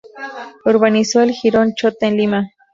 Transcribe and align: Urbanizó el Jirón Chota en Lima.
Urbanizó 0.65 1.21
el 1.21 1.29
Jirón 1.31 1.75
Chota 1.75 2.07
en 2.07 2.17
Lima. 2.17 2.51